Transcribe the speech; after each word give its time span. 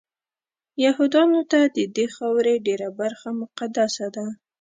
یهودانو 0.85 1.41
ته 1.51 1.59
ددې 1.77 2.05
خاورې 2.15 2.53
ډېره 2.67 2.87
برخه 2.99 3.29
مقدسه 3.41 4.05
ده. 4.15 4.25